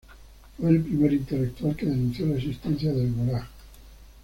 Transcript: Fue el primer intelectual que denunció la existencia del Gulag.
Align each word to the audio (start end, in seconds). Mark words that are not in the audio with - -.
Fue 0.57 0.71
el 0.71 0.81
primer 0.81 1.13
intelectual 1.13 1.75
que 1.75 1.85
denunció 1.85 2.25
la 2.25 2.37
existencia 2.37 2.91
del 2.91 3.13
Gulag. 3.13 3.45